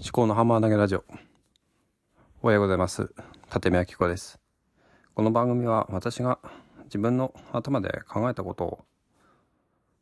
[0.00, 1.04] 思考のハンマー投げラジオ。
[2.40, 3.12] おはようございます。
[3.52, 4.38] 立見明子です。
[5.16, 6.38] この番組は私が
[6.84, 8.84] 自分の頭で考えたことを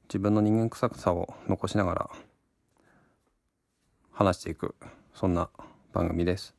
[0.07, 2.11] 自分の人間臭さを残しながら
[4.13, 4.75] 話していく、
[5.15, 5.49] そんな
[5.95, 6.55] 番組です。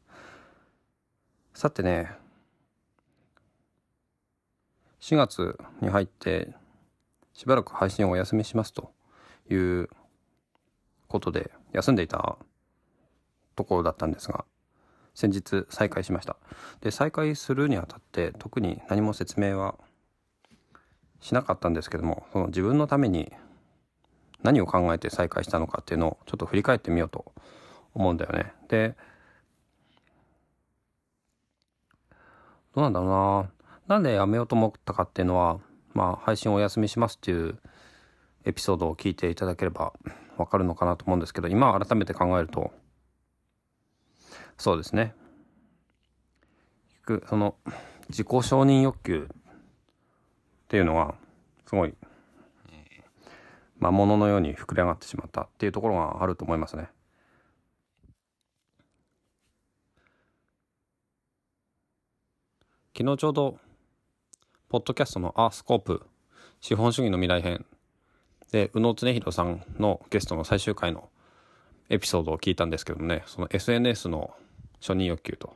[1.53, 2.09] さてね、
[4.99, 6.55] 4月に入って
[7.33, 8.91] しばらく配信をお休みしますと
[9.47, 9.89] いう
[11.07, 12.39] ことで休んでいた
[13.57, 14.45] ところだったんですが、
[15.13, 16.37] 先日再開しました。
[16.79, 19.75] で、再開するにあたって特に何も説明は
[21.19, 23.33] しなかったんですけども、その自分のために
[24.43, 27.33] 何を考えて再開したのかっていうのをちょっと振り返ってみようと
[27.95, 28.53] 思うんだよね。
[28.69, 28.95] で、
[32.75, 33.49] どうなんだろうな
[33.87, 35.59] なんでやめようと思ったかっていうのは、
[35.93, 37.57] まあ配信お休みしますっていう
[38.45, 39.93] エピソードを聞いていただければ
[40.37, 42.71] わかるのかなと思うんですけど、今改めて考えると、
[44.57, 45.13] そうですね。
[47.27, 47.55] その、
[48.09, 51.15] 自己承認欲求っていうのは、
[51.67, 51.93] すごい、
[53.79, 56.89] 魔物のように膨れ上がってしまったっていうところがあると思いますね。
[62.97, 63.59] 昨日ちょうど、
[64.69, 66.05] ポッドキャストのアースコープ、
[66.59, 67.65] 資本主義の未来編
[68.51, 71.09] で、宇野恒弘さんのゲストの最終回の
[71.89, 74.35] エピソードを聞いたんですけどもね、その SNS の
[74.79, 75.55] 承認欲求と。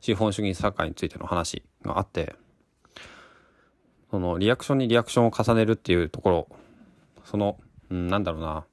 [0.00, 2.36] 資本主義社会についての話があって、
[4.10, 6.48] そのリアクションにリアクションを重ねるっていうところ、
[7.24, 7.58] その、
[7.90, 8.64] うん、なんだろうな、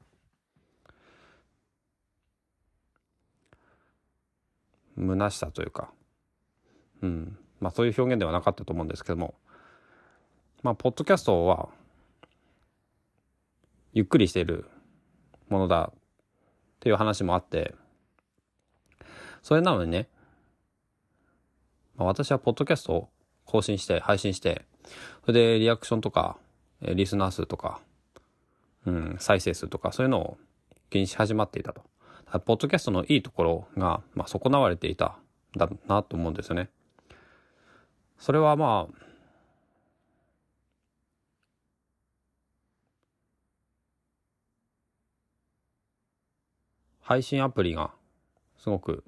[4.98, 5.92] 虚しさというか、
[7.02, 9.36] うん、まあそういう表現ではなかったと思うんですけども、
[10.66, 11.70] まあ、ポッドキャストは、
[13.94, 14.66] ゆっくりしている
[15.48, 16.00] ものだっ
[16.80, 17.76] ていう話もあって、
[19.46, 20.08] それなのにね、
[21.98, 23.10] まあ、私はポッドキャストを
[23.46, 24.66] 更新して、配信して、
[25.24, 26.38] それでリアクションとか、
[26.82, 27.80] リスナー数とか、
[28.88, 30.38] うん、再生数とか、そういうのを
[30.90, 31.84] 気にし始まっていたと。
[32.40, 35.20] ポッドキャストのいいところが、まあ、損なわれていた、
[35.56, 36.72] だなと思うんですよね。
[38.18, 39.06] それはまあ、
[47.02, 47.92] 配信アプリが
[48.58, 49.04] すごく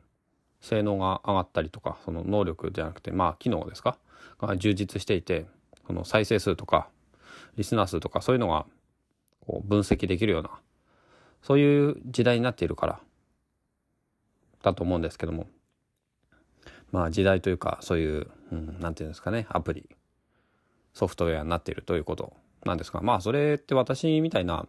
[0.61, 3.97] 性能が上がったりとか、その能力じゃなくて、まあ機能ですか？
[4.39, 5.45] が充実していて、
[5.85, 6.89] その再生数とか、
[7.55, 8.65] リスナー数とかそういうのが
[9.41, 10.51] こう分析できるような、
[11.41, 12.99] そういう時代になっているから、
[14.63, 15.47] だと思うんですけども。
[16.91, 19.89] まあ時代というか、そういう、うん、なんていうんですかね、アプリ、
[20.93, 22.33] ソフトウェアになっているということ
[22.65, 24.65] なんですが、まあそれって私みたいな、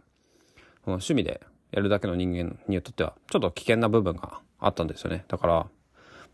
[0.87, 5.25] の趣味でやるだけの人間にとっては、ちょっと危険な部分があったんですよね。
[5.29, 5.67] だから、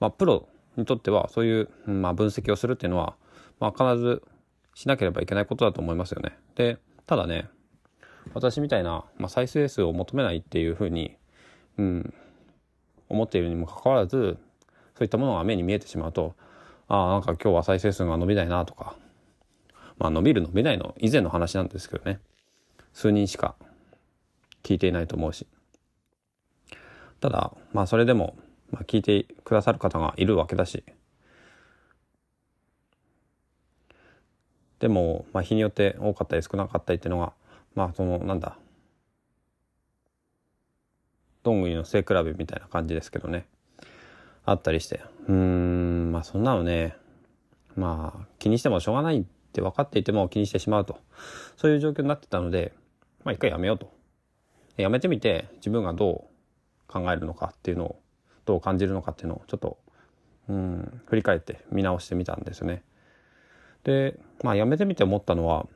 [0.00, 3.16] まあ、プロにとってはそういう、まあ、分析をするっていうのは、
[3.60, 4.22] まあ、必ず
[4.74, 6.36] しなければいけないことだと思いますよね。
[6.56, 7.48] で、ただね、
[8.32, 11.16] 私みたいな、まあ、再生数を求めないっていうふうに、
[11.78, 12.14] うん、
[13.08, 14.38] 思っているにもかかわらず、
[14.96, 16.34] そういったものが目に見えてしまうと、
[16.88, 18.96] ああ、なんか今日は再生数が伸びないなとか、
[19.98, 22.20] まあ伸びる伸びないの以前の話なんですけどね、
[22.92, 23.54] 数人しか
[24.62, 25.46] 聞いていないと思うし。
[27.20, 28.36] ただ、まあそれでも、
[28.70, 30.84] まあ、聞いてくださる方がいるわけだし。
[34.80, 37.32] でも、まあ日によって多かったり少なかったりっていうのが、
[37.74, 38.58] まあその、なんだ、
[41.42, 43.46] どんぐりの背比べみたいな感じですけどね。
[44.44, 45.00] あったりして。
[45.28, 46.96] うん、まあそんなのね、
[47.76, 50.98] まあ気にしてもしょうがないって分かっていても気にしてしまうと。
[51.56, 52.72] そういう状況になってたので、
[53.24, 53.90] まあ一回やめようと。
[54.76, 58.00] やめてみて自分がどう考えるのかっていうのを
[58.44, 59.78] どう感じるのかっていうのをちょっと、
[60.48, 62.82] うん、振り返って見直してみたんですよね。
[63.84, 65.66] で、まあやめてみて思ったのは、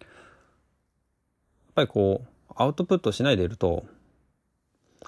[0.00, 0.08] やっ
[1.74, 3.84] ぱりこう、アウトプットしないでいると、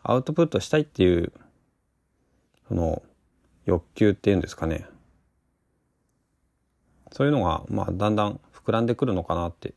[0.02, 1.32] アウトプットしたいっていう、
[2.68, 3.02] その、
[3.64, 4.86] 欲求っていうんですかね。
[7.12, 9.72] そういうのが、まあ、だんだん膨らんでくるのかなって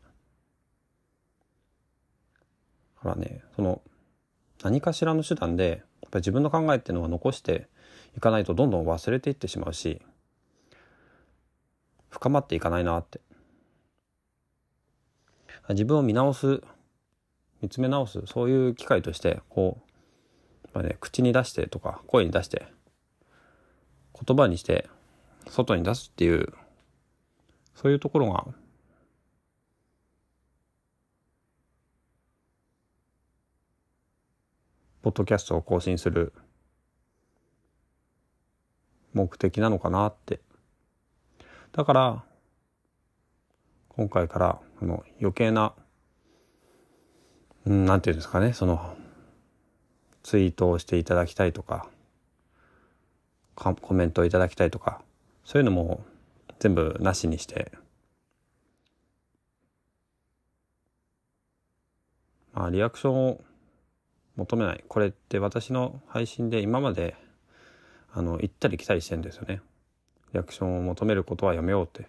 [3.01, 3.81] からね、その、
[4.63, 7.67] 何かしらの手段で、やっぱ自分の考えっていうのは残して
[8.15, 10.01] いかないとどんどん忘れていってしまうし、
[12.09, 13.21] 深まっていかないなって。
[15.69, 16.61] 自分を見直す、
[17.61, 19.89] 見つめ直す、そういう機会として、こう、
[20.63, 22.67] やっぱね、口に出してとか、声に出して、
[24.25, 24.89] 言葉にして、
[25.47, 26.53] 外に出すっていう、
[27.75, 28.45] そういうところが
[35.01, 36.33] ポッドキャストを更新する
[39.13, 40.39] 目的なのかなって。
[41.71, 42.23] だから
[43.89, 45.73] 今回からこの余計な
[47.65, 48.53] うんなんていうんですかね。
[48.53, 48.95] その
[50.23, 51.87] ツイートをしていただきたいとか
[53.55, 55.01] かコメントをいただきたいとか
[55.43, 56.03] そういうのも
[56.59, 57.71] 全部なしにして
[62.53, 63.41] まあリアクションを
[64.41, 64.83] 求めない。
[64.87, 67.15] これって私の配信で今まで
[68.11, 69.61] あの行ったり来たりしてんですよね。
[70.33, 72.07] リアクションを求めることはやめようって。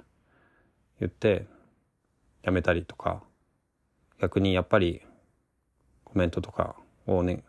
[0.99, 1.47] 言って
[2.43, 3.23] やめたりとか。
[4.19, 5.03] 逆にやっぱり
[6.05, 6.77] コメントとか
[7.07, 7.43] をね、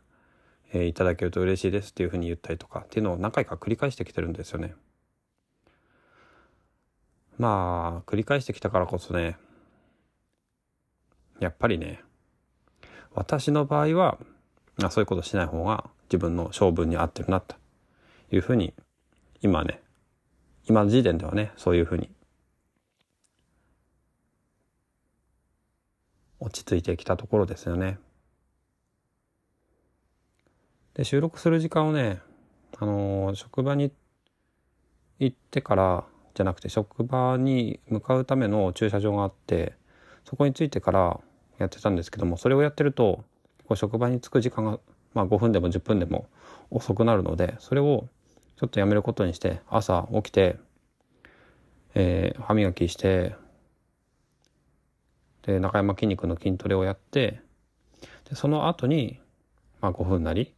[0.73, 2.81] えー、いただけると嬉しいですっていうふうに言ったりとか。
[2.81, 4.75] っていうのを何回か繰り返してきてるんですよね。
[7.37, 9.37] まあ繰り返してきたからこそね。
[11.39, 12.01] やっぱりね
[13.13, 14.17] 私の場合は
[14.81, 17.55] あそういうことしない方が自分の性分に合ってるなと
[18.31, 18.73] いうふうに
[19.41, 19.81] 今ね
[20.67, 22.09] 今の時点ではねそういうふうに
[26.39, 27.97] 落ち着いてきたところですよね。
[30.93, 32.19] で収録する時間をね
[32.77, 33.91] あのー、職場に
[35.19, 36.03] 行ってから
[36.33, 39.73] じゃなくて職場に向かうための駐車場があって
[40.25, 41.19] そこに着いてから
[41.59, 43.23] やってたんですけどもそれをやってると
[43.67, 44.79] こう職場に着く時間が、
[45.13, 46.27] まあ、5分でも10分でも
[46.69, 48.07] 遅くなるのでそれを
[48.57, 50.57] ちょっとやめることにして朝起きて、
[51.95, 53.35] えー、歯磨きして
[55.43, 57.41] で中山筋肉の筋トレをやって
[58.29, 59.19] でその後に、
[59.81, 60.53] まあ、5分なり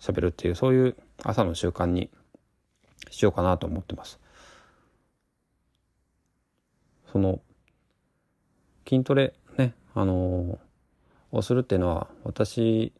[0.00, 2.10] 喋るっていうそういう朝の習慣に
[3.10, 4.18] しようかなと思ってます。
[7.12, 7.40] その
[8.88, 10.58] 筋トレねあの
[11.34, 12.92] をするっていうのは私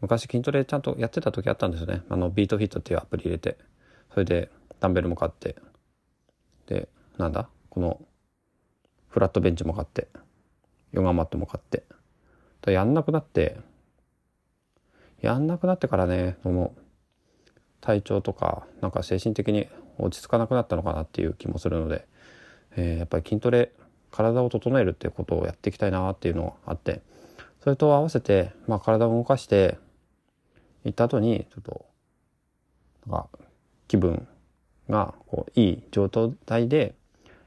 [0.00, 2.02] 昔筋トレちゃんとやってた時あったんですよね。
[2.08, 3.58] あのビートフィットっていうアプリ入れて。
[4.14, 4.48] それで
[4.80, 5.56] ダンベルも買って。
[6.66, 6.88] で
[7.18, 7.48] なんだ？
[7.68, 8.00] この
[9.08, 10.08] フラットベンチも買って。
[10.92, 11.84] ヨガマットも買って。
[12.70, 13.56] やんなくなって
[15.20, 16.72] やんなくなってからねその
[17.80, 19.68] 体調とかなんか精神的に
[19.98, 22.06] 落ち着かなくなったのかなっていう気もするので、
[22.76, 23.72] えー、やっぱり筋トレ
[24.10, 27.00] 体を整えるっていうことをやっていきたいなっていうのがあって。
[27.68, 29.76] それと合わせて、まあ、体を動かして
[30.84, 31.84] 行った後にちょっと
[33.06, 33.28] なんか
[33.88, 34.26] 気分
[34.88, 36.94] がこういい状態で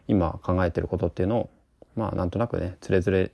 [0.08, 1.50] 今考えてることっていうのを
[1.96, 3.32] まあなんとなくねつれづれ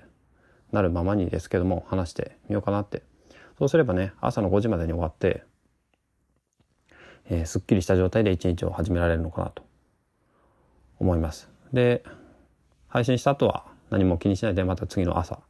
[0.72, 3.04] なるままにですけども話してみようかなって
[3.60, 5.44] そうすればね朝の5時までに終わって、
[7.30, 9.62] えー、すっきりした状態で一日を始められるのかなと
[11.02, 11.50] 思います。
[11.74, 12.06] で
[12.88, 15.42] 配信した後は何も気にしないでまた次の朝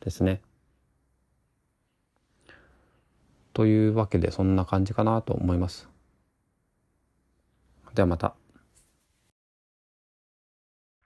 [0.00, 0.40] ですね。
[3.56, 5.88] というわけでそんな感じかなと思います。
[7.94, 8.34] ではまた。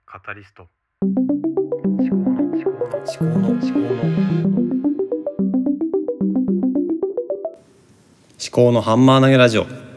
[0.04, 0.66] カタリスト
[1.00, 3.90] 思考の思考の思考の思考の
[8.36, 9.89] 思考のハンマー投げラジオ